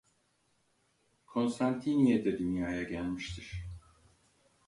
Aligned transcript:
Kostantiniyye'de 1.25 2.37
dünyaya 2.39 2.81
gelmiştir. 2.83 3.65